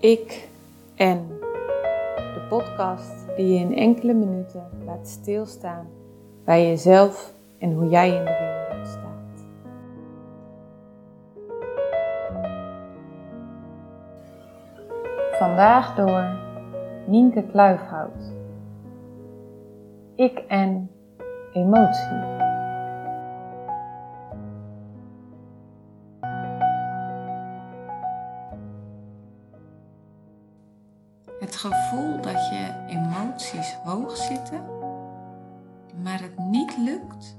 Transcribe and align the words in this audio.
Ik 0.00 0.48
en 0.94 1.26
de 2.14 2.46
podcast 2.48 3.26
die 3.36 3.46
je 3.46 3.58
in 3.58 3.76
enkele 3.76 4.14
minuten 4.14 4.68
laat 4.84 5.08
stilstaan 5.08 5.86
bij 6.44 6.66
jezelf 6.66 7.32
en 7.58 7.72
hoe 7.72 7.88
jij 7.88 8.08
in 8.08 8.24
de 8.24 8.36
wereld 8.40 8.88
staat. 8.88 9.44
Vandaag 15.38 15.94
door 15.94 16.38
Nienke 17.06 17.42
Kluifhout. 17.42 18.32
Ik 20.14 20.38
en 20.48 20.90
emotie. 21.52 22.37
Gevoel 31.88 32.20
dat 32.20 32.48
je 32.48 32.84
emoties 32.86 33.72
hoog 33.72 34.16
zitten, 34.16 34.64
maar 36.02 36.20
het 36.20 36.38
niet 36.38 36.76
lukt 36.76 37.38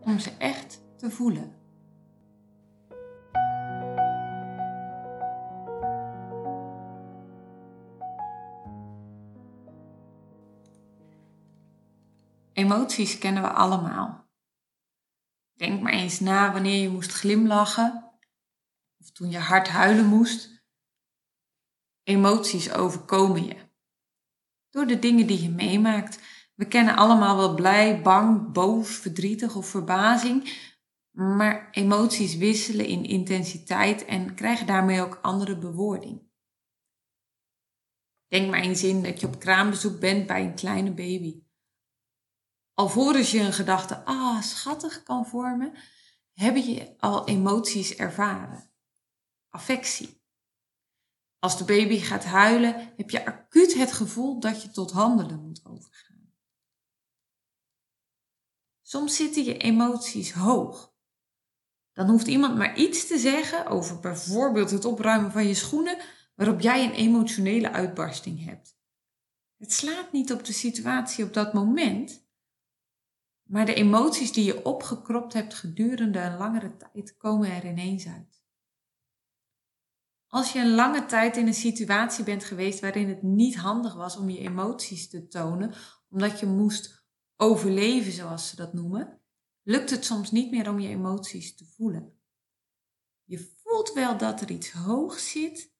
om 0.00 0.18
ze 0.18 0.30
echt 0.30 0.82
te 0.96 1.10
voelen. 1.10 1.54
Emoties 12.52 13.18
kennen 13.18 13.42
we 13.42 13.48
allemaal. 13.48 14.24
Denk 15.52 15.82
maar 15.82 15.92
eens 15.92 16.20
na 16.20 16.52
wanneer 16.52 16.82
je 16.82 16.88
moest 16.88 17.12
glimlachen 17.12 18.12
of 19.00 19.10
toen 19.10 19.30
je 19.30 19.38
hard 19.38 19.68
huilen 19.68 20.06
moest 20.06 20.56
Emoties 22.08 22.72
overkomen 22.72 23.44
je. 23.44 23.65
Door 24.76 24.86
de 24.86 24.98
dingen 24.98 25.26
die 25.26 25.42
je 25.42 25.50
meemaakt. 25.50 26.20
We 26.54 26.66
kennen 26.68 26.96
allemaal 26.96 27.36
wel 27.36 27.54
blij, 27.54 28.02
bang, 28.02 28.52
boos, 28.52 28.90
verdrietig 28.90 29.56
of 29.56 29.68
verbazing. 29.68 30.58
Maar 31.10 31.70
emoties 31.70 32.36
wisselen 32.36 32.86
in 32.86 33.04
intensiteit 33.04 34.04
en 34.04 34.34
krijgen 34.34 34.66
daarmee 34.66 35.00
ook 35.00 35.18
andere 35.22 35.58
bewoording. 35.58 36.22
Denk 38.26 38.50
maar 38.50 38.60
eens 38.60 38.82
in 38.82 39.02
dat 39.02 39.20
je 39.20 39.26
op 39.26 39.38
kraambezoek 39.38 40.00
bent 40.00 40.26
bij 40.26 40.44
een 40.44 40.54
kleine 40.54 40.92
baby. 40.92 41.42
Alvorens 42.74 43.30
je 43.30 43.40
een 43.40 43.52
gedachte, 43.52 44.04
ah, 44.04 44.42
schattig 44.42 45.02
kan 45.02 45.26
vormen, 45.26 45.72
heb 46.32 46.56
je 46.56 46.94
al 46.98 47.28
emoties 47.28 47.94
ervaren. 47.94 48.70
Affectie. 49.48 50.24
Als 51.38 51.58
de 51.58 51.64
baby 51.64 51.98
gaat 51.98 52.24
huilen, 52.24 52.92
heb 52.96 53.10
je 53.10 53.26
acuut 53.26 53.74
het 53.74 53.92
gevoel 53.92 54.40
dat 54.40 54.62
je 54.62 54.70
tot 54.70 54.90
handelen 54.90 55.42
moet 55.42 55.64
overgaan. 55.64 56.34
Soms 58.82 59.16
zitten 59.16 59.44
je 59.44 59.56
emoties 59.56 60.32
hoog. 60.32 60.94
Dan 61.92 62.08
hoeft 62.08 62.26
iemand 62.26 62.56
maar 62.56 62.76
iets 62.76 63.06
te 63.06 63.18
zeggen 63.18 63.66
over 63.66 64.00
bijvoorbeeld 64.00 64.70
het 64.70 64.84
opruimen 64.84 65.32
van 65.32 65.46
je 65.46 65.54
schoenen, 65.54 65.98
waarop 66.34 66.60
jij 66.60 66.84
een 66.84 66.94
emotionele 66.94 67.70
uitbarsting 67.70 68.44
hebt. 68.44 68.78
Het 69.56 69.72
slaat 69.72 70.12
niet 70.12 70.32
op 70.32 70.44
de 70.44 70.52
situatie 70.52 71.24
op 71.24 71.34
dat 71.34 71.52
moment, 71.52 72.26
maar 73.42 73.66
de 73.66 73.74
emoties 73.74 74.32
die 74.32 74.44
je 74.44 74.64
opgekropt 74.64 75.32
hebt 75.32 75.54
gedurende 75.54 76.18
een 76.18 76.36
langere 76.36 76.76
tijd 76.76 77.16
komen 77.16 77.50
er 77.50 77.66
ineens 77.66 78.06
uit. 78.06 78.35
Als 80.28 80.52
je 80.52 80.58
een 80.58 80.74
lange 80.74 81.06
tijd 81.06 81.36
in 81.36 81.46
een 81.46 81.54
situatie 81.54 82.24
bent 82.24 82.44
geweest 82.44 82.80
waarin 82.80 83.08
het 83.08 83.22
niet 83.22 83.56
handig 83.56 83.94
was 83.94 84.16
om 84.16 84.30
je 84.30 84.38
emoties 84.38 85.08
te 85.08 85.26
tonen, 85.26 85.74
omdat 86.08 86.40
je 86.40 86.46
moest 86.46 87.06
overleven, 87.36 88.12
zoals 88.12 88.48
ze 88.48 88.56
dat 88.56 88.72
noemen, 88.72 89.20
lukt 89.62 89.90
het 89.90 90.04
soms 90.04 90.30
niet 90.30 90.50
meer 90.50 90.70
om 90.70 90.78
je 90.78 90.88
emoties 90.88 91.56
te 91.56 91.64
voelen. 91.64 92.20
Je 93.24 93.54
voelt 93.56 93.92
wel 93.92 94.18
dat 94.18 94.40
er 94.40 94.50
iets 94.50 94.72
hoog 94.72 95.18
zit, 95.18 95.74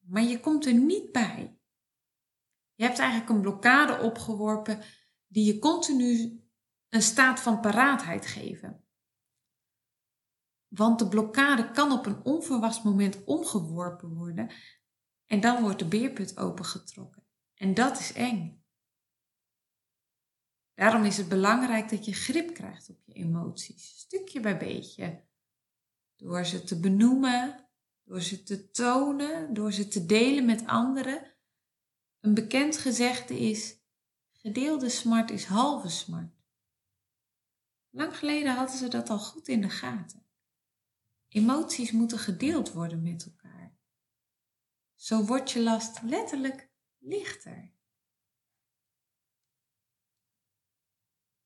maar 0.00 0.22
je 0.22 0.40
komt 0.40 0.66
er 0.66 0.74
niet 0.74 1.12
bij. 1.12 1.56
Je 2.74 2.84
hebt 2.84 2.98
eigenlijk 2.98 3.30
een 3.30 3.40
blokkade 3.40 4.02
opgeworpen 4.02 4.82
die 5.26 5.44
je 5.44 5.58
continu 5.58 6.40
een 6.88 7.02
staat 7.02 7.40
van 7.40 7.60
paraatheid 7.60 8.26
geven. 8.26 8.84
Want 10.74 10.98
de 10.98 11.08
blokkade 11.08 11.70
kan 11.70 11.92
op 11.92 12.06
een 12.06 12.24
onverwachts 12.24 12.82
moment 12.82 13.24
omgeworpen 13.24 14.14
worden 14.14 14.50
en 15.26 15.40
dan 15.40 15.62
wordt 15.62 15.78
de 15.78 15.88
beerput 15.88 16.36
opengetrokken. 16.36 17.24
En 17.54 17.74
dat 17.74 17.98
is 17.98 18.12
eng. 18.12 18.64
Daarom 20.74 21.04
is 21.04 21.16
het 21.16 21.28
belangrijk 21.28 21.88
dat 21.88 22.04
je 22.04 22.12
grip 22.12 22.54
krijgt 22.54 22.90
op 22.90 23.02
je 23.04 23.12
emoties, 23.12 23.98
stukje 23.98 24.40
bij 24.40 24.58
beetje. 24.58 25.24
Door 26.16 26.44
ze 26.44 26.64
te 26.64 26.80
benoemen, 26.80 27.68
door 28.04 28.20
ze 28.20 28.42
te 28.42 28.70
tonen, 28.70 29.54
door 29.54 29.72
ze 29.72 29.88
te 29.88 30.06
delen 30.06 30.44
met 30.44 30.66
anderen. 30.66 31.34
Een 32.20 32.34
bekend 32.34 32.78
gezegde 32.78 33.38
is: 33.38 33.76
gedeelde 34.32 34.88
smart 34.88 35.30
is 35.30 35.44
halve 35.44 35.88
smart. 35.88 36.40
Lang 37.90 38.16
geleden 38.16 38.54
hadden 38.54 38.76
ze 38.76 38.88
dat 38.88 39.10
al 39.10 39.18
goed 39.18 39.48
in 39.48 39.60
de 39.60 39.70
gaten. 39.70 40.21
Emoties 41.32 41.90
moeten 41.92 42.18
gedeeld 42.18 42.72
worden 42.72 43.02
met 43.02 43.26
elkaar. 43.26 43.76
Zo 44.94 45.24
wordt 45.24 45.50
je 45.50 45.62
last 45.62 46.02
letterlijk 46.02 46.70
lichter. 46.98 47.72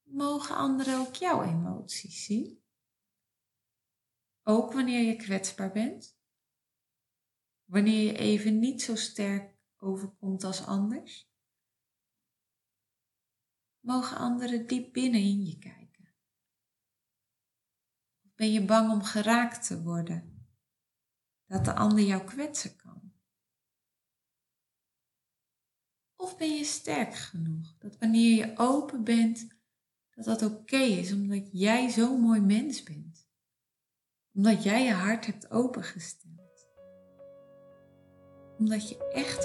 Mogen 0.02 0.56
anderen 0.56 0.98
ook 0.98 1.14
jouw 1.14 1.42
emoties 1.42 2.24
zien? 2.24 2.62
Ook 4.42 4.72
wanneer 4.72 5.02
je 5.02 5.16
kwetsbaar 5.16 5.72
bent? 5.72 6.18
Wanneer 7.64 8.02
je 8.02 8.18
even 8.18 8.58
niet 8.58 8.82
zo 8.82 8.94
sterk 8.94 9.56
overkomt 9.76 10.44
als 10.44 10.66
anders? 10.66 11.30
Mogen 13.80 14.16
anderen 14.16 14.66
diep 14.66 14.92
binnen 14.92 15.20
in 15.20 15.44
je 15.44 15.58
kijken? 15.58 15.85
Ben 18.36 18.52
je 18.52 18.64
bang 18.64 18.90
om 18.90 19.02
geraakt 19.02 19.66
te 19.66 19.82
worden? 19.82 20.46
Dat 21.46 21.64
de 21.64 21.74
ander 21.74 22.04
jou 22.04 22.24
kwetsen 22.24 22.76
kan? 22.76 23.12
Of 26.16 26.36
ben 26.36 26.56
je 26.56 26.64
sterk 26.64 27.14
genoeg 27.14 27.76
dat 27.78 27.98
wanneer 27.98 28.36
je 28.36 28.52
open 28.56 29.04
bent, 29.04 29.46
dat 30.10 30.24
dat 30.24 30.42
oké 30.42 30.76
is 30.76 31.12
omdat 31.12 31.48
jij 31.52 31.90
zo'n 31.90 32.20
mooi 32.20 32.40
mens 32.40 32.82
bent? 32.82 33.28
Omdat 34.34 34.62
jij 34.62 34.84
je 34.84 34.92
hart 34.92 35.26
hebt 35.26 35.50
opengesteld? 35.50 36.66
Omdat 38.58 38.88
je 38.88 39.10
echt 39.12 39.44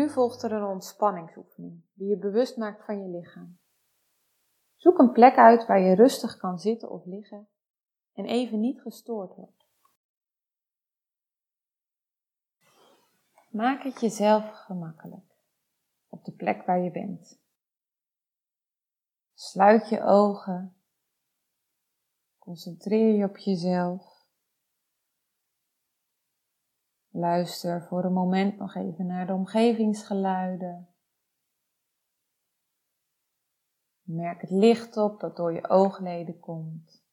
Nu 0.00 0.10
volgt 0.10 0.42
er 0.42 0.52
een 0.52 0.64
ontspanningsoefening 0.64 1.82
die 1.92 2.08
je 2.08 2.18
bewust 2.18 2.56
maakt 2.56 2.84
van 2.84 3.02
je 3.02 3.08
lichaam. 3.08 3.58
Zoek 4.76 4.98
een 4.98 5.12
plek 5.12 5.36
uit 5.36 5.66
waar 5.66 5.80
je 5.80 5.94
rustig 5.94 6.36
kan 6.36 6.58
zitten 6.58 6.90
of 6.90 7.04
liggen 7.04 7.48
en 8.12 8.24
even 8.24 8.60
niet 8.60 8.80
gestoord 8.80 9.34
wordt. 9.34 9.68
Maak 13.50 13.82
het 13.82 14.00
jezelf 14.00 14.50
gemakkelijk 14.50 15.36
op 16.08 16.24
de 16.24 16.32
plek 16.32 16.66
waar 16.66 16.80
je 16.80 16.90
bent. 16.90 17.40
Sluit 19.34 19.88
je 19.88 20.02
ogen. 20.02 20.76
Concentreer 22.38 23.14
je 23.14 23.24
op 23.24 23.36
jezelf. 23.36 24.09
Luister 27.12 27.82
voor 27.82 28.04
een 28.04 28.12
moment 28.12 28.58
nog 28.58 28.74
even 28.74 29.06
naar 29.06 29.26
de 29.26 29.32
omgevingsgeluiden. 29.32 30.88
Merk 34.02 34.40
het 34.40 34.50
licht 34.50 34.96
op 34.96 35.20
dat 35.20 35.36
door 35.36 35.52
je 35.52 35.68
oogleden 35.68 36.40
komt. 36.40 37.04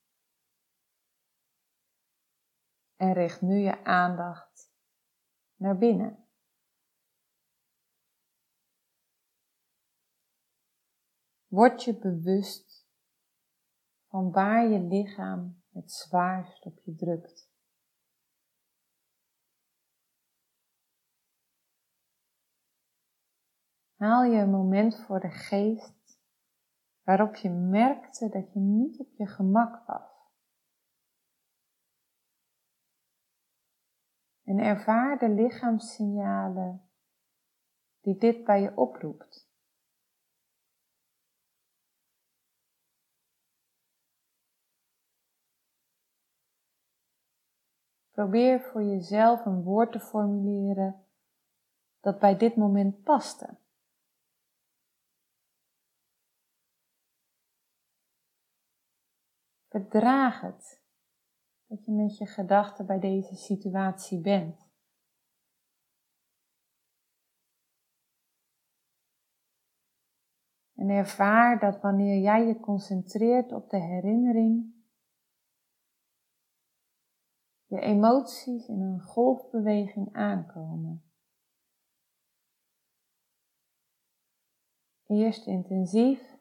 En 2.95 3.13
richt 3.13 3.41
nu 3.41 3.57
je 3.57 3.83
aandacht 3.83 4.73
naar 5.55 5.77
binnen. 5.77 6.27
Word 11.47 11.83
je 11.83 11.97
bewust 11.97 12.87
van 14.07 14.31
waar 14.31 14.67
je 14.67 14.79
lichaam 14.79 15.63
het 15.71 15.91
zwaarst 15.91 16.65
op 16.65 16.79
je 16.79 16.95
drukt. 16.95 17.55
Haal 23.97 24.23
je 24.23 24.41
een 24.41 24.49
moment 24.49 24.99
voor 24.99 25.19
de 25.19 25.29
geest 25.29 26.19
waarop 27.03 27.35
je 27.35 27.49
merkte 27.49 28.29
dat 28.29 28.53
je 28.53 28.59
niet 28.59 28.99
op 28.99 29.13
je 29.13 29.27
gemak 29.27 29.85
was. 29.85 30.15
En 34.43 34.57
ervaar 34.59 35.17
de 35.17 35.29
lichaamssignalen 35.29 36.89
die 38.01 38.17
dit 38.17 38.43
bij 38.43 38.61
je 38.61 38.77
oproept. 38.77 39.49
Probeer 48.11 48.61
voor 48.61 48.83
jezelf 48.83 49.45
een 49.45 49.63
woord 49.63 49.91
te 49.91 49.99
formuleren 49.99 51.05
dat 51.99 52.19
bij 52.19 52.37
dit 52.37 52.55
moment 52.55 53.03
paste. 53.03 53.57
Verdraag 59.67 60.41
het 60.41 60.85
dat 61.67 61.85
je 61.85 61.91
met 61.91 62.17
je 62.17 62.25
gedachten 62.25 62.85
bij 62.85 62.99
deze 62.99 63.35
situatie 63.35 64.21
bent. 64.21 64.69
En 70.75 70.89
ervaar 70.89 71.59
dat 71.59 71.81
wanneer 71.81 72.21
jij 72.21 72.45
je 72.45 72.59
concentreert 72.59 73.51
op 73.51 73.69
de 73.69 73.79
herinnering, 73.81 74.75
je 77.65 77.79
emoties 77.79 78.67
in 78.67 78.81
een 78.81 79.01
golfbeweging 79.01 80.13
aankomen. 80.13 81.11
Eerst 85.05 85.47
intensief, 85.47 86.36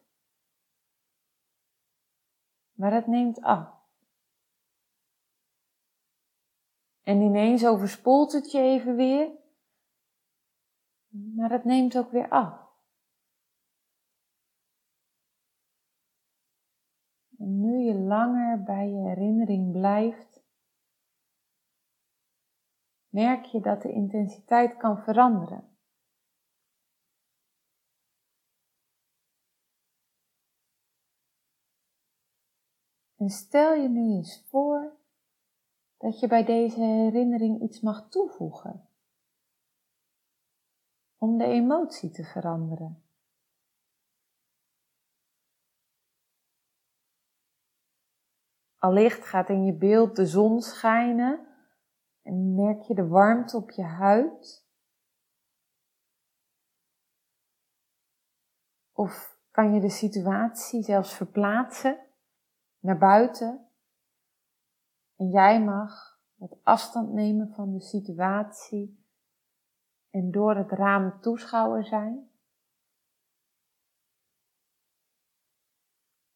maar 2.76 2.92
het 2.92 3.06
neemt 3.06 3.40
af. 3.40 3.74
En 7.02 7.20
ineens 7.20 7.66
overspoelt 7.66 8.32
het 8.32 8.50
je 8.50 8.58
even 8.58 8.96
weer, 8.96 9.30
maar 11.08 11.50
het 11.50 11.64
neemt 11.64 11.98
ook 11.98 12.10
weer 12.10 12.28
af. 12.28 12.64
En 17.38 17.60
nu 17.60 17.78
je 17.78 17.94
langer 17.94 18.62
bij 18.62 18.88
je 18.88 19.08
herinnering 19.08 19.72
blijft, 19.72 20.44
merk 23.08 23.44
je 23.44 23.60
dat 23.60 23.82
de 23.82 23.92
intensiteit 23.92 24.76
kan 24.76 24.98
veranderen. 24.98 25.75
En 33.16 33.28
stel 33.28 33.74
je 33.74 33.88
nu 33.88 34.00
eens 34.00 34.44
voor 34.48 34.96
dat 35.96 36.20
je 36.20 36.26
bij 36.26 36.44
deze 36.44 36.80
herinnering 36.80 37.62
iets 37.62 37.80
mag 37.80 38.08
toevoegen 38.08 38.88
om 41.18 41.38
de 41.38 41.44
emotie 41.44 42.10
te 42.10 42.24
veranderen. 42.24 43.04
Allicht 48.78 49.24
gaat 49.24 49.48
in 49.48 49.64
je 49.64 49.74
beeld 49.74 50.16
de 50.16 50.26
zon 50.26 50.60
schijnen 50.60 51.46
en 52.22 52.54
merk 52.54 52.82
je 52.82 52.94
de 52.94 53.06
warmte 53.06 53.56
op 53.56 53.70
je 53.70 53.82
huid. 53.82 54.66
Of 58.92 59.40
kan 59.50 59.74
je 59.74 59.80
de 59.80 59.90
situatie 59.90 60.82
zelfs 60.82 61.14
verplaatsen 61.14 62.05
naar 62.86 62.98
buiten. 62.98 63.68
En 65.16 65.30
jij 65.30 65.64
mag 65.64 66.20
wat 66.34 66.58
afstand 66.62 67.12
nemen 67.12 67.48
van 67.54 67.72
de 67.72 67.80
situatie 67.80 69.04
en 70.10 70.30
door 70.30 70.56
het 70.56 70.70
raam 70.70 71.20
toeschouwer 71.20 71.84
zijn. 71.84 72.30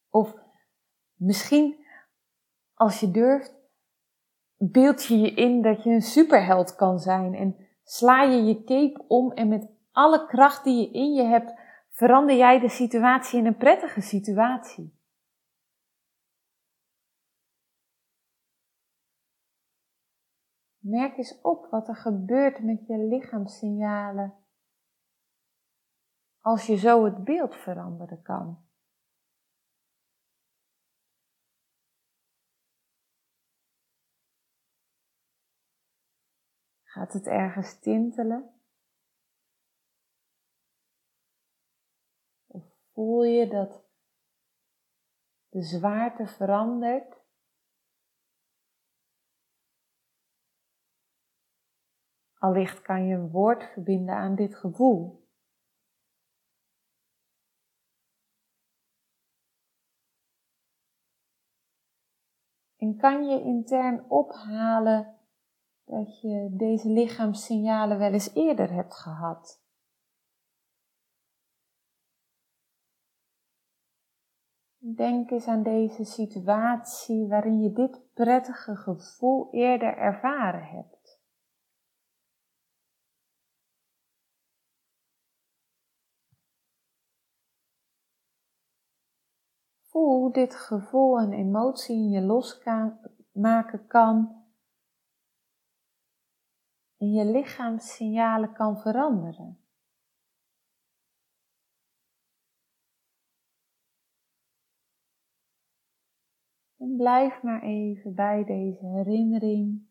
Of 0.08 0.34
misschien, 1.14 1.86
als 2.74 3.00
je 3.00 3.10
durft, 3.10 3.54
beeld 4.56 5.04
je 5.04 5.18
je 5.18 5.34
in 5.34 5.62
dat 5.62 5.82
je 5.82 5.90
een 5.90 6.02
superheld 6.02 6.74
kan 6.74 6.98
zijn 6.98 7.34
en 7.34 7.56
sla 7.84 8.22
je 8.22 8.42
je 8.42 8.64
cape 8.64 9.04
om 9.08 9.32
en 9.32 9.48
met 9.48 9.68
alle 9.92 10.26
kracht 10.26 10.64
die 10.64 10.80
je 10.80 10.90
in 10.90 11.12
je 11.12 11.22
hebt, 11.22 11.54
verander 11.90 12.36
jij 12.36 12.60
de 12.60 12.68
situatie 12.68 13.38
in 13.38 13.46
een 13.46 13.56
prettige 13.56 14.00
situatie. 14.00 14.99
Merk 20.80 21.16
eens 21.16 21.40
op 21.40 21.66
wat 21.70 21.88
er 21.88 21.96
gebeurt 21.96 22.62
met 22.62 22.86
je 22.86 22.98
lichaamssignalen 22.98 24.34
als 26.40 26.66
je 26.66 26.76
zo 26.76 27.04
het 27.04 27.24
beeld 27.24 27.54
veranderen 27.54 28.22
kan. 28.22 28.68
Gaat 36.82 37.12
het 37.12 37.26
ergens 37.26 37.78
tintelen? 37.78 38.60
Of 42.46 42.64
voel 42.92 43.22
je 43.22 43.48
dat 43.48 43.84
de 45.48 45.62
zwaarte 45.62 46.26
verandert? 46.26 47.19
Allicht 52.40 52.82
kan 52.82 53.06
je 53.06 53.14
een 53.14 53.30
woord 53.30 53.64
verbinden 53.64 54.14
aan 54.14 54.34
dit 54.34 54.56
gevoel. 54.56 55.28
En 62.76 62.96
kan 62.96 63.28
je 63.28 63.42
intern 63.42 64.10
ophalen 64.10 65.18
dat 65.84 66.20
je 66.20 66.48
deze 66.56 66.88
lichaamssignalen 66.88 67.98
wel 67.98 68.12
eens 68.12 68.34
eerder 68.34 68.72
hebt 68.72 68.94
gehad? 68.94 69.62
Denk 74.78 75.30
eens 75.30 75.46
aan 75.46 75.62
deze 75.62 76.04
situatie 76.04 77.28
waarin 77.28 77.60
je 77.60 77.72
dit 77.72 78.12
prettige 78.14 78.76
gevoel 78.76 79.48
eerder 79.52 79.96
ervaren 79.96 80.64
hebt. 80.64 81.00
Voel 89.89 89.89
hoe 90.04 90.32
dit 90.32 90.54
gevoel 90.54 91.18
en 91.18 91.32
emotie 91.32 91.96
in 91.96 92.10
je 92.10 92.20
losmaken 92.20 93.86
kan 93.86 94.40
en 96.96 97.12
je 97.12 97.24
lichaamssignalen 97.24 98.52
kan 98.52 98.78
veranderen. 98.78 99.64
En 106.76 106.96
blijf 106.96 107.42
maar 107.42 107.62
even 107.62 108.14
bij 108.14 108.44
deze 108.44 108.86
herinnering. 108.86 109.88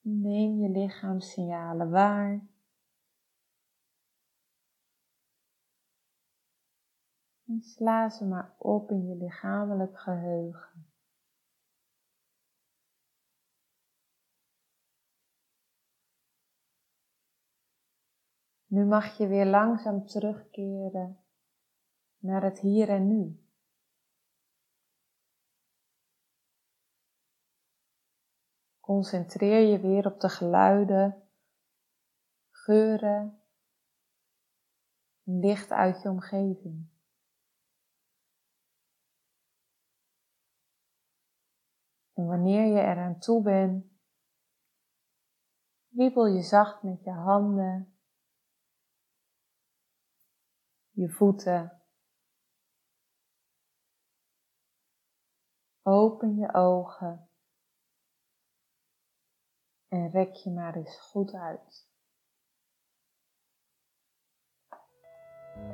Neem 0.00 0.58
je 0.58 0.68
lichaamssignalen 0.68 1.90
waar. 1.90 2.51
Sla 7.60 8.08
ze 8.08 8.24
maar 8.24 8.54
op 8.58 8.90
in 8.90 9.08
je 9.08 9.16
lichamelijk 9.16 9.98
geheugen. 9.98 10.86
Nu 18.66 18.84
mag 18.84 19.16
je 19.16 19.26
weer 19.26 19.46
langzaam 19.46 20.06
terugkeren 20.06 21.24
naar 22.18 22.42
het 22.42 22.58
hier 22.58 22.88
en 22.88 23.06
nu. 23.06 23.46
Concentreer 28.80 29.70
je 29.70 29.80
weer 29.80 30.06
op 30.06 30.20
de 30.20 30.28
geluiden, 30.28 31.28
geuren, 32.50 33.42
licht 35.22 35.70
uit 35.70 36.02
je 36.02 36.08
omgeving. 36.08 36.91
En 42.22 42.28
wanneer 42.28 42.66
je 42.66 42.80
eraan 42.80 43.18
toe 43.18 43.42
bent, 43.42 43.84
Wiebel 45.88 46.26
je 46.26 46.42
zacht 46.42 46.82
met 46.82 47.04
je 47.04 47.10
handen, 47.10 47.98
je 50.90 51.10
voeten. 51.10 51.82
Open 55.82 56.36
je 56.36 56.54
ogen 56.54 57.28
en 59.88 60.10
rek 60.10 60.34
je 60.34 60.50
maar 60.50 60.76
eens 60.76 61.00
goed 61.00 61.34
uit. 61.34 61.88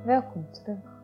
Welkom 0.05 0.53
terug. 0.53 0.98